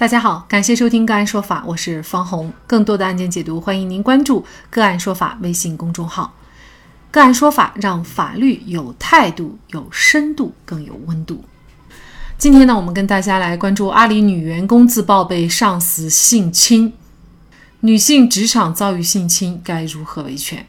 [0.00, 2.50] 大家好，感谢收听个案说法，我是方红。
[2.66, 6.34] 更多的案件解读，欢迎您关注个案说法微信公众号。
[7.10, 11.44] 个案说法让法律有态度、有深度、更有温度。
[12.38, 16.94] 今天呢，我们跟大家来关注阿里女员工自曝被上司性侵，
[17.80, 20.66] 女性职场遭遇性侵该如何维权？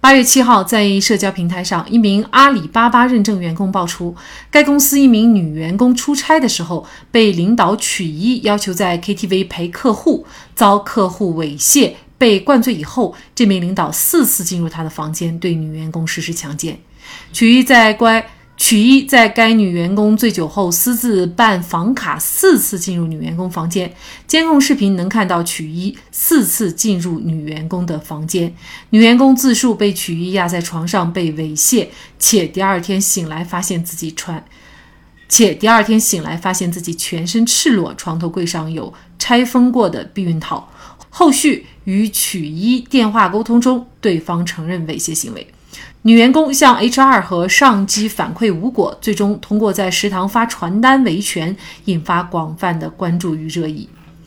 [0.00, 4.16] 八月七号，在社交平台上，一名阿里巴巴认证员工爆出，
[4.50, 16.78] 该公司一名女员工出差的时候被领导曲一要求在 KTV 陪客户，遭客户猥亵，被灌醉以后，这名领导四次进入她的房间，对女员工实施强奸。
[17.32, 18.26] 曲一在乖。
[18.60, 23.90] 曲一在该女员工醉酒后私自办房卡，四次进入女员工房间。
[24.26, 28.54] 监控视频能看到曲一四次进入女员工的房间。
[28.90, 31.88] 女员工自述被曲一压在床上被猥亵，
[32.18, 34.44] 且第二天醒来发现自己穿，
[35.26, 40.70] 且第二天醒来发现自己全身赤裸，床头柜上有拆封过的避孕套。
[41.08, 45.46] 后续与曲一电话沟通中，对方承认猥亵行为。
[46.02, 53.86] 女员工向 HR 和上级反馈无果，最终通过在食堂发传单维权，引发广泛的关注与热议。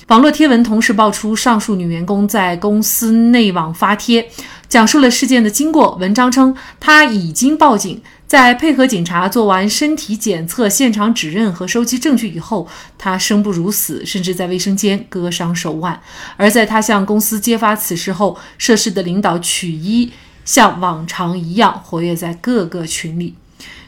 [0.10, 4.30] 网络贴文同时爆出上述女员工在公司内网发帖，
[4.70, 5.96] 讲述了事件的经过。
[5.96, 12.68] 文章称，她已经报警，在配合警察做完身体检测、现场指认和收集证据以后，
[13.00, 16.00] 她生不如死，甚至在卫生间割伤手腕。
[16.38, 20.12] 而在她向公司揭发此事后，涉事的领导曲一。
[20.46, 23.36] 像往常一样活跃在各个群里。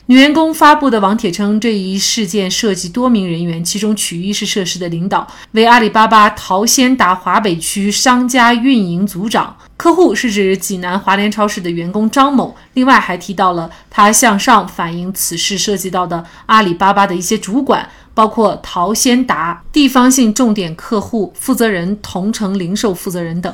[0.08, 9.58] 女员工发布的网帖称，这一事件涉及多名人员，其中曲一是涉事的领导，为阿里巴巴淘鲜达华北区商家运营组长。
[9.76, 12.56] 客户是指济南华联超市的员工张某。
[12.76, 23.52] 另外还提到了他向上反映此事涉及到的阿里巴巴的一些主管，包括淘鲜达地方性重点客户负责人、同城零售负责人等。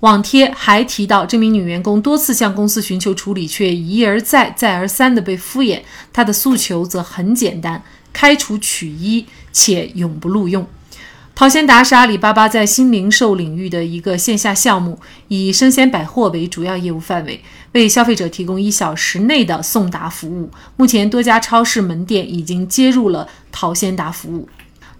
[0.00, 5.80] 网帖还提到，这名女员工多次向公司寻求处理，却一而再、再而三地被敷衍。
[6.12, 10.66] 她的诉求则很简单：开除曲一，且永不录用。
[11.34, 20.50] 淘鲜达是阿里巴巴在新零售领域的一个线下项目，以生鲜百货为主要业务范围，为消费者提供一小时内的送达服务。
[20.76, 24.48] 目前，多家超市门店已经接入了淘鲜达服务。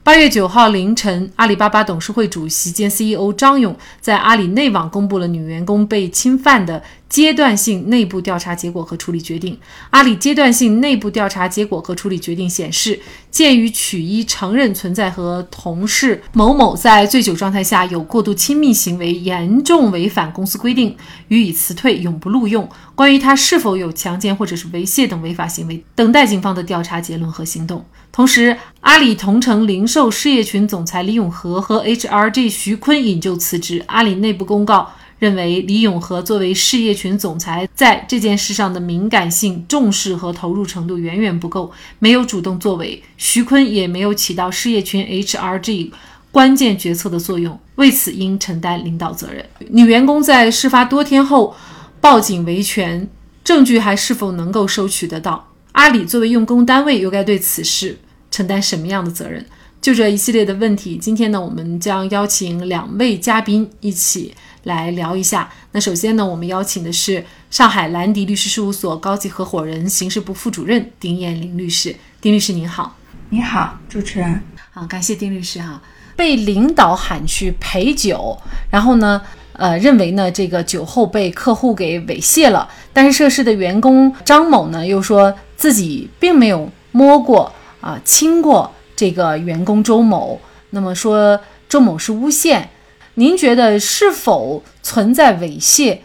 [0.03, 6.83] 八月九号凌晨，阿里巴巴董事会主席兼 CEO 张勇在阿里内网公布了女员工被侵犯的。
[7.10, 9.59] 阶段性内部调查结果和处理决定。
[9.91, 12.98] 阿里阶段性内部调查结果和处理决定显示，
[13.32, 20.97] 鉴于曲一承认存在和同事某某在醉酒状态下有过度亲密行为，严重违反公司规定，
[21.28, 22.69] 予以辞退，永不录用。
[22.94, 27.84] 关于他是否有强奸或者是猥亵等违法行为，等待警方的调查结论和行动。
[28.12, 33.82] 同时，阿里同城零售事业群总裁李永和和 HRG 徐坤引咎辞职。
[33.87, 34.92] 阿里内部公告。
[35.21, 43.01] 认为李永和作为事业群总裁，在这件事上的敏感性、重视和投入程度远远不够，没有主动作为。
[43.19, 45.93] 徐坤也没有起到事业群 HRG
[46.33, 49.45] 关键决策的作用，为此应承担领导责任。
[49.69, 51.55] 女员工在事发多天后
[52.01, 53.07] 报警维权，
[53.45, 55.49] 证据还是否能够收取得到？
[55.73, 57.99] 阿里作为用工单位，又该对此事
[58.31, 59.45] 承担什么样的责任？
[59.81, 64.35] 就这一系列的问题，今天呢，我们将邀请两位嘉宾一起。
[64.65, 65.51] 来聊一下。
[65.73, 71.97] 那首先呢，我们邀请的是上海兰迪律师事务所高级合伙人、刑事部副主任丁艳玲律师。
[72.21, 72.95] 丁律师您好，
[73.31, 74.43] 你好，主持人。
[74.71, 75.81] 好，感谢丁律师哈。
[76.15, 78.37] 被领导喊去陪酒，
[78.71, 79.23] 然后呢，
[79.55, 82.69] 呃，认为呢这个酒后被客户给猥亵了。
[82.93, 90.38] 但是涉事的员工张某呢，又说自己并没有摸过啊亲过这个员工周某。
[90.69, 91.41] 那么说
[91.71, 92.69] 周某是诬陷。
[93.15, 95.97] 您觉得是否存在猥亵？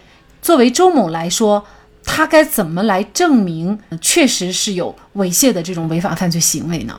[0.42, 1.62] 作为周某来说，
[2.06, 6.98] 他该怎么来证明确实是有猥亵的这种违法犯罪行为呢？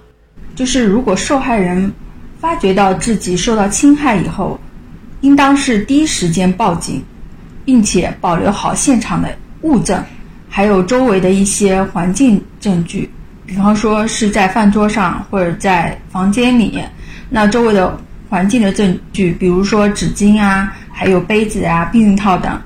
[0.55, 1.91] 就是如果受害人
[2.39, 4.61] 发觉到自己受到侵害以后，
[5.23, 7.03] 应当是第一时间报警，
[7.65, 10.05] 并且保留好现场的物证，
[10.47, 13.11] 还有周围的一些环境证据，
[13.47, 16.83] 比方说是在饭桌上或者在房间里，
[17.31, 17.99] 那周围的。
[18.29, 22.61] 环境的证据，比如说纸巾啊，还有杯子啊、避孕套等。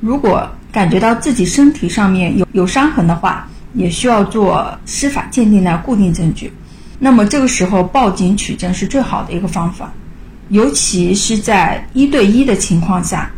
[0.00, 6.52] 如果感觉到自己身体上面有有伤痕的话，也需要做司法鉴定的固定证据。
[6.98, 9.92] 那么这个时候报警取证是最好的一个方法，
[10.48, 13.30] 尤其是在一对一的情况下，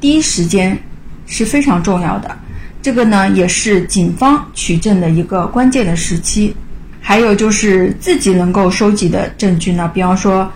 [0.00, 0.78] 第一时间
[1.26, 2.38] 是非常重要的。
[2.82, 6.54] 这个呢，也是警方取证的一个关键的时期。
[7.00, 10.50] 还有就是自己能够收集的证据呢，比方说。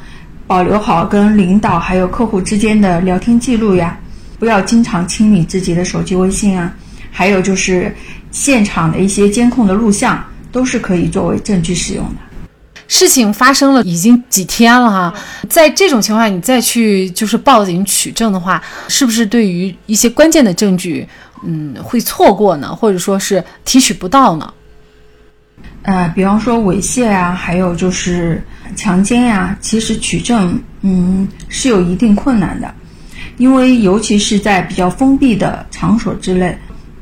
[0.45, 3.99] 保留好跟领导还有客户之间的聊天记录呀，
[4.39, 6.71] 不要经常清理自己的手机微信啊，
[7.11, 7.95] 还有就是
[8.31, 12.17] 现场的一些监控的录像，都是可以作为证据使用的。
[12.87, 15.15] 事情发生了已经几天了哈，
[15.49, 21.09] 在这种情况下，你再去就是报警取证的话，是不是对于一些关键的证据，
[21.43, 24.53] 嗯，会错过呢，或者说是提取不到呢？
[25.83, 28.43] 呃，比方说猥亵啊，还有就是
[28.77, 32.73] 强奸呀，其实取证，嗯，是有一定困难的，
[33.37, 36.57] 因为尤其是在比较封闭的场所之类，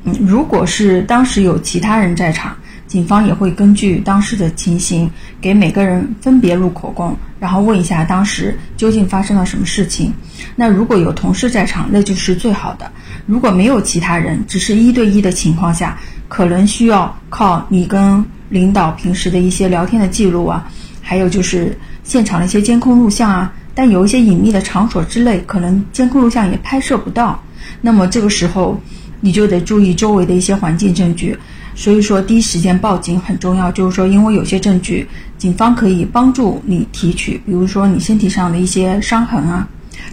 [0.05, 2.57] 嗯，如果是当时有其他人在场。
[2.87, 5.09] 警方也会根据当时的情形，
[5.41, 10.13] 给每个人分别录口供，然后问一下当时究竟发生了什么事情。
[10.57, 12.87] 那如果有同事在场，那就是最好的；
[13.27, 20.69] 如果没有其他人，只是一对一的情况下，可能需要靠你跟领导平时的一些聊天的记录啊，
[21.01, 23.53] 还有就是现场的一些监控录像啊。
[23.73, 27.41] 但有一些隐秘的场所之类，可能监控录像也拍摄不到。
[27.81, 28.79] 那么这个时候，
[29.21, 31.39] 你就得注意周围的一些环境证据。
[31.77, 33.71] 所以说，第一时间报警很重要。
[33.71, 35.07] 就是说，因为有些证据，
[35.39, 39.67] 警方可以帮助你提取，比如说你身体上的一些伤痕啊，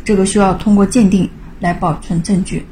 [0.05, 1.27] 这个需要通过鉴定
[1.59, 2.63] 来保存证据。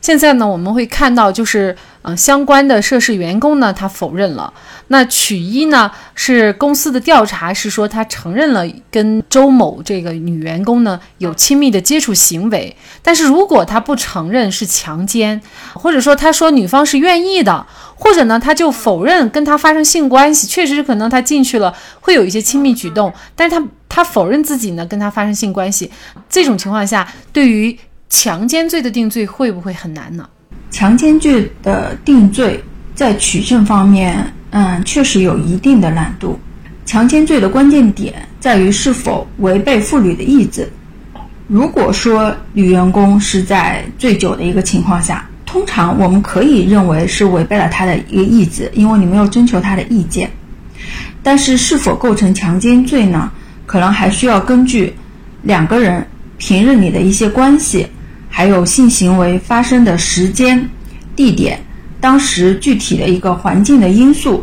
[0.00, 4.52] 现在呢，我们会看到，就是呃，相关的涉事员工呢，他否认了。
[4.88, 12.76] 那曲一呢，是公司的调查是说他承认了跟周某这个女员工呢有亲密的接触行为。
[13.02, 15.40] 但是如果他不承认是强奸，
[15.74, 25.90] 或者说他说女方是愿意的，或者呢他就否认跟他发生性关系，确实可能他进去了会有一些亲密举动，但是他他否认自己呢跟他发生性关系。
[26.28, 27.78] 这种情况下，对于
[28.10, 30.28] 强奸罪的定罪会不会很难呢？
[30.70, 32.62] 强奸罪的定罪
[32.94, 36.38] 在取证方面，嗯，确实有一定的难度。
[36.84, 40.68] 强奸罪的关键点在于是否违背妇女的意志。
[41.46, 50.28] 如果说女员工是在醉酒的一个情况下，通常我们可以认为是违背了她的一个意志，因为你没有征求她的意见。
[51.22, 53.30] 但是是否构成强奸罪呢？
[53.66, 54.92] 可能还需要根据
[55.42, 56.04] 两个人
[56.38, 57.86] 平日里的一些关系。
[58.30, 60.70] 还有性行为发生的时间、
[61.14, 61.62] 地点、
[62.00, 64.42] 当时具体的一个环境的因素，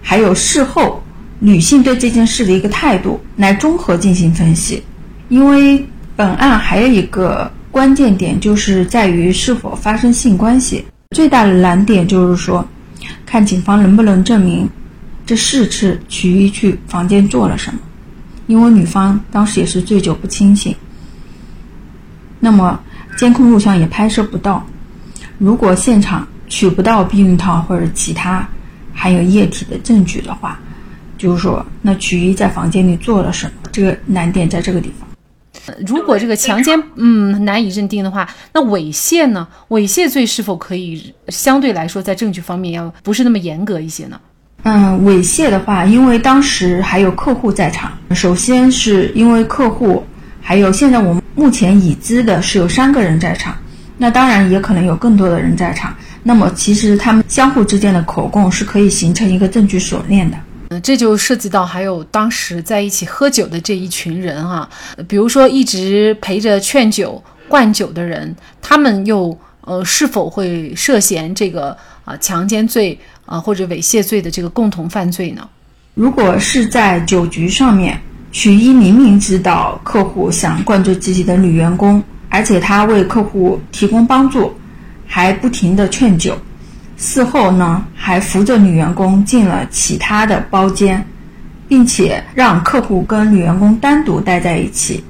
[0.00, 1.02] 还有事后
[1.40, 4.82] 女性对这件事的一个态度，来综合进行分析。
[5.28, 5.84] 因为
[6.16, 10.84] 本案还有一个关键点，就是在于是否发生性关系。
[11.10, 12.66] 最大的难点就是说，
[13.26, 14.68] 看警方能不能证明
[15.26, 17.80] 这四次曲一去房间做了什么。
[18.46, 20.74] 因为女方当时也是醉酒不清醒，
[22.44, 22.78] 那么。
[23.16, 24.66] 监控录像也拍摄不到，
[25.38, 28.44] 如果现场取不到避孕套或者其他
[28.92, 30.58] 含有液体的证据的话，
[31.16, 33.52] 就是说，那曲一在房间里做了什么？
[33.70, 35.08] 这个难点在这个地方。
[35.86, 39.46] 如果这个强奸嗯难以认定的话，那猥亵呢？
[39.68, 44.20] 猥亵罪是否可以相对来说在证据方面要不是那么严格一些呢？
[44.64, 50.04] 嗯，猥亵的话，因为当时还有客户在场，首先是因为客户。
[50.46, 53.56] 还有，现在我们目前已知的是有三个人在场，
[53.98, 55.94] 那当然也可能有更多的人在场。
[56.22, 60.36] 那么，其实他们相互之间的口供是可以形成一个证据锁链的。
[60.70, 64.68] 嗯，这就涉及到还有当时在一起喝酒的这一群人哈，
[65.08, 75.46] 比如说一直陪着劝酒、灌酒的人，他们又呃是否会涉嫌这个啊强奸罪啊或者猥亵罪的这个共同犯罪呢？
[75.94, 78.00] 如果是在酒局上面。
[78.34, 84.52] 许一明明知道客户想灌醉自己的女员工，而且他为客户提供帮助，
[85.06, 86.36] 还不停的劝酒，
[86.96, 91.06] 事后呢还扶着女员工进了其他的包间，
[91.68, 95.04] 并且让客户跟女员工单独待在一起，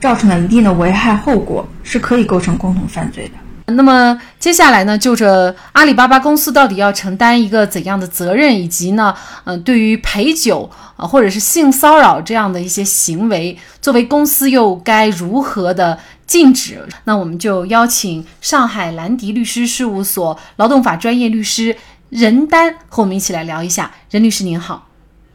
[0.00, 3.43] 造成了一定的危害后果，是可以构成共同犯罪的。
[3.66, 16.86] 那么接下来呢，就着阿里巴巴公司到底要承担一个怎样的责任，以及呢，嗯，对于陪酒啊或者是性骚扰这样的一些行为，作为公司又该如何的禁止？
[17.04, 21.74] 那我们就邀请上海兰迪律师事务所劳动法专业律师
[22.10, 23.90] 任丹和我们一起来聊一下。
[24.10, 24.88] 任律师您好，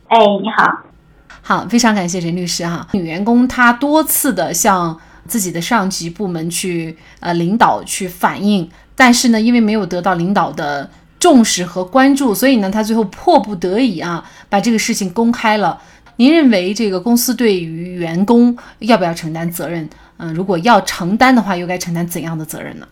[0.07, 0.83] 哎，你好，
[1.41, 2.87] 好，非常感谢任律师哈。
[2.91, 5.01] 女员工她多次的向。
[5.29, 15.79] 自己的上级部门去呃领导去反映，但是呢，因为没有得到领导的重视和关注，所以呢，他最后迫不得已啊，把这个事情公开了。
[16.17, 19.87] 您认为这个公司对于员工要不要承担责任？
[20.17, 22.87] 嗯，如果要承担的话，又该承担怎样的责任呢？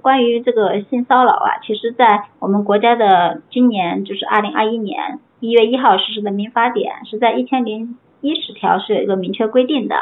[0.00, 9.94] 关于这个性骚扰啊，其实，在我们国家的今年就是二零二一年一月一号实施的民法典，是在一千零一十条是有一个明确规定的。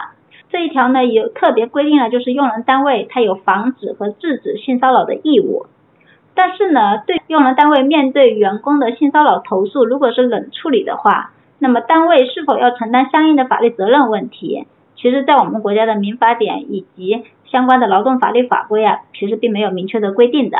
[0.50, 5.66] 这一条呢有特别规定了，就是用人单位它有防止和制止性骚扰的义务。
[6.34, 14.66] 但是呢，对用人单位面对员工的性骚扰投诉，如果是冷处理的话，那么单位是否要承担相应的法律责任问题，
[14.96, 20.58] 其实，在我们国家的民法典以及相关的劳动法律法规啊，其实并没有明确的规定的。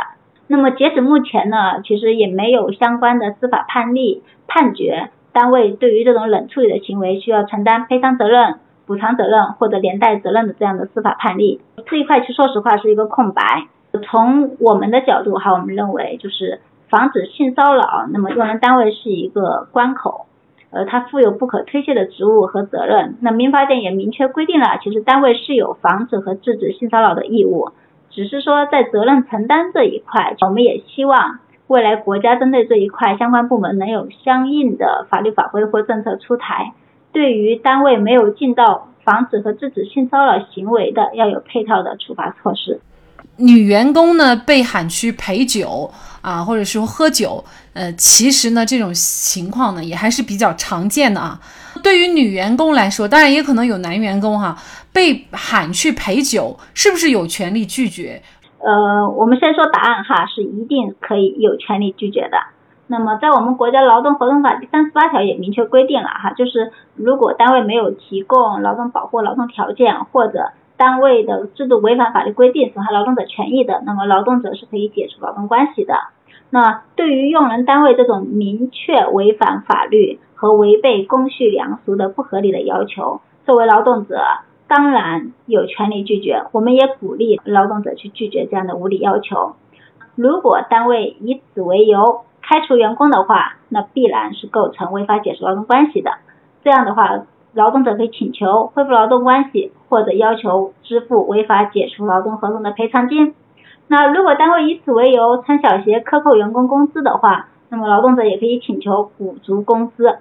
[0.48, 8.56] 那么截止目前呢，其实也没有相关的司法判例判决，单位对于这种冷处理的行为需要承担赔偿责任、
[8.90, 11.60] 补偿责任或者连带责任的这样的司法判例。
[11.86, 13.68] 这一块其实说实话是一个空白。
[14.02, 20.26] 从我们的角度哈，我们认为就是防止性骚扰，那么用人单位是一个关口，
[20.72, 23.16] 呃，它负有不可推卸的职务和责任。
[23.20, 27.68] 那民法典也明确规定了，其实单位是有防止和制止性骚扰的义务。
[28.10, 36.72] 只是说，在责任承担这一块，我们也希望未来国家针对这一块相关部门能有相应的法律法规或政策出台。
[37.12, 42.80] 对于单位没有尽到防止和制止性骚扰行为的，要有配套的处罚措施。
[43.36, 45.90] 女员工呢被喊去陪酒
[46.20, 51.40] 啊，或者说喝酒，呃，其实呢这种情况呢也还是比较常见的啊。
[51.82, 54.56] 对于女员工来说，当然也可能有男员工哈，
[54.92, 58.20] 被喊去陪酒，是不是有权利拒绝？
[58.58, 62.36] 呃，我们先说答案哈，是一定可以有权利拒绝的。
[62.90, 75.94] 那么在我们国家劳动合同法第三十八条也明确规定了哈，就是如果单位没有提供劳动保护劳动条件，或者单位的制度违反法律规定，损害劳动者权益的，那么劳动者是可以解除劳动关系的。
[76.50, 84.20] 那对于用人单位这种明确违反法律和违背公序良俗的不合理的要求，作为劳动者
[84.66, 86.42] 当然有权利拒绝。
[86.50, 89.52] 我们也鼓励劳动者去拒绝这样的无理要求。
[90.16, 96.10] 如果单位以此为由开除员工的话，那必然是构成违法解除劳动关系的。
[96.64, 103.36] 这样的话，劳动者可以请求恢复劳动关系，或者要求支付违法解除劳动合同的赔偿金。
[103.86, 110.18] 那如果单位以此为由穿小鞋克扣员工工资的话，那么劳动者也可以请求补足工资。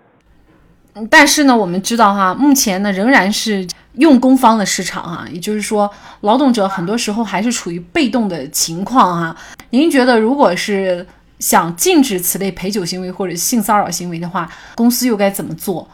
[0.96, 5.90] 嗯但是呢，我们知道哈，目前呢仍然是用工方的市场啊，也就是说，
[6.22, 9.36] 劳动者很多时候还是处于被动的情况啊。
[9.70, 11.06] 您觉得，如果是
[11.40, 15.88] 想禁止此类陪酒行为或者性骚扰行为的话，公司又该怎么做？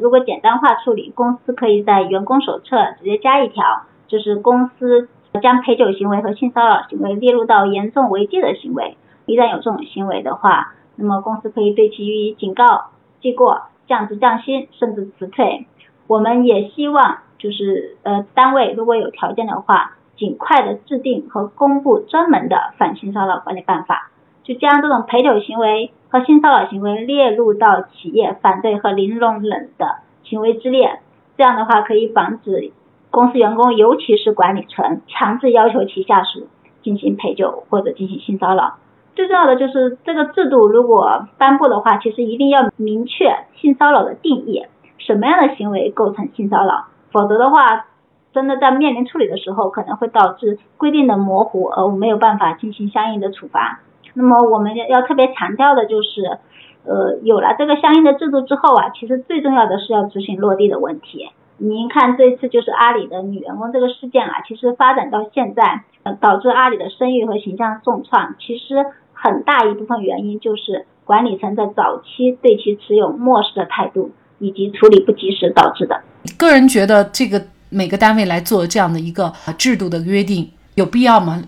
[0.00, 3.62] 如果简单化处理，公司可以在员工手册直接加一条，
[4.06, 5.08] 就是公司。
[5.40, 12.90] 将陪酒行为和性骚扰行为列入到严重违纪的行为，一旦有这种行为的话，那么公司可以对其予以警告、
[13.22, 15.68] 记过、降职降薪，甚至辞退。
[16.08, 24.10] 我们也希望就是呃单位如果有条件的话，尽快的制定和公布专门的反性骚扰管理办法，
[24.50, 30.98] 就将这种陪酒行为和性骚扰行为列入到企业反对和零容忍的行为之列。
[31.36, 32.72] 这样的话可以防止。
[33.12, 36.48] 公司员工，尤其是管理层，强制要求其下属
[36.82, 38.78] 进行陪酒或者进行性骚扰。
[39.14, 44.64] 最重要的就是这个制度如果颁布的话，其实一定要明确性骚扰的定义，
[44.98, 47.86] 什么样的行为构成性骚扰，否则的话，
[48.32, 53.78] 真的在面临处理的时候，可能会导致规定的模糊，而没有办法进行相应的处罚。
[54.14, 56.38] 那么我们要特别强调的就是，
[56.84, 61.28] 呃，有了这个相应的制度之后啊，其实最重要的是要执行落地的问题。
[61.58, 68.34] 您看，这次就是阿里的女员工这个事件啊，其实发展到现在，呃导致阿里的声誉和形象重创。
[68.38, 76.00] 其实很大一部分原因就是管理层在早期对其持有漠视的态度，以及处理不及时导致的。
[76.38, 81.42] 个人觉得，这个每个单位来做这样的一个制度的约定，有必要吗？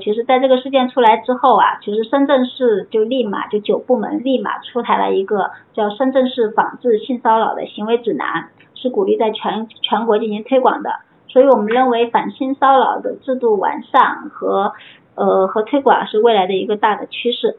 [0.00, 8.42] 其实，在这个事件出来之后啊，其实深圳市就立马就九部门立马出台了一个叫《深圳市仿制性骚扰的行为指南》。
[8.74, 10.90] 是鼓励在全全国进行推广的，
[11.28, 14.72] 所以我们认为反性骚扰的制度完善和
[15.14, 17.58] 呃和推广是未来的一个大的趋势。